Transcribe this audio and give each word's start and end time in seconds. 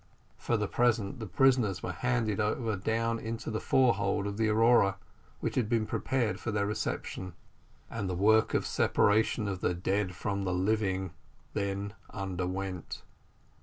For 0.35 0.57
the 0.57 0.67
present 0.67 1.19
the 1.19 1.27
prisoners 1.27 1.83
were 1.83 1.91
handed 1.91 2.39
over 2.39 2.75
down 2.75 3.19
into 3.19 3.51
the 3.51 3.59
forehold 3.59 4.25
of 4.25 4.37
the 4.37 4.49
Aurora, 4.49 4.97
which 5.41 5.53
had 5.53 5.69
been 5.69 5.85
prepared 5.85 6.39
for 6.39 6.49
their 6.49 6.65
reception, 6.65 7.33
and 7.87 8.09
the 8.09 8.15
work 8.15 8.55
of 8.55 8.65
separation 8.65 9.47
of 9.47 9.61
the 9.61 9.75
dead 9.75 10.15
from 10.15 10.41
the 10.43 10.55
living 10.55 11.11
then 11.53 11.93
underwent. 12.11 13.03